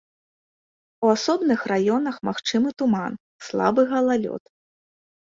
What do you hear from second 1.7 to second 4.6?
раёнах магчымы туман, слабы галалёд.